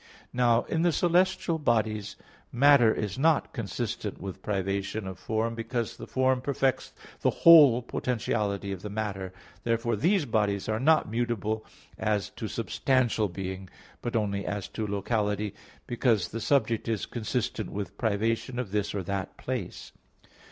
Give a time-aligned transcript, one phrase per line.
[0.33, 2.15] Now in the celestial bodies
[2.51, 8.71] matter is not consistent with privation of form, because the form perfects the whole potentiality
[8.71, 9.31] of the matter;
[9.63, 11.63] therefore these bodies are not mutable
[11.99, 13.69] as to substantial being,
[14.01, 15.53] but only as to locality,
[15.85, 19.91] because the subject is consistent with privation of this or that place.